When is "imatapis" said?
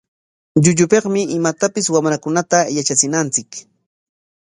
1.37-1.85